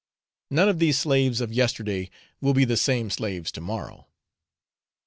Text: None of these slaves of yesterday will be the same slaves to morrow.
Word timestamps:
None 0.49 0.67
of 0.67 0.79
these 0.79 0.97
slaves 0.97 1.41
of 1.41 1.53
yesterday 1.53 2.09
will 2.41 2.55
be 2.55 2.65
the 2.65 2.75
same 2.75 3.11
slaves 3.11 3.51
to 3.51 3.61
morrow. 3.61 4.07